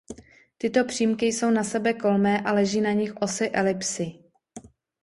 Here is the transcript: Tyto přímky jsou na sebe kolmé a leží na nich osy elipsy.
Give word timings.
Tyto 0.57 0.85
přímky 0.85 1.25
jsou 1.25 1.49
na 1.51 1.63
sebe 1.63 1.93
kolmé 1.93 2.41
a 2.41 2.51
leží 2.53 2.81
na 2.81 2.91
nich 2.91 3.15
osy 3.17 3.49
elipsy. 3.49 4.11